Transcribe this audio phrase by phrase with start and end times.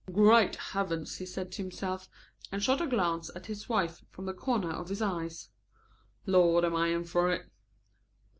[0.11, 2.09] "Great Heavens!" he said to himself,
[2.51, 5.49] and shot a glance at his wife from the corners of his eyes.
[6.25, 7.51] "Lord, I am in for it."